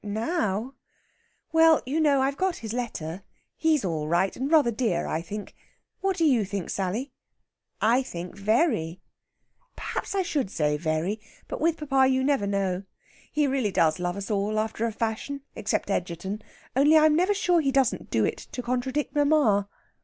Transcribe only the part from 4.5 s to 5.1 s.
rather dear,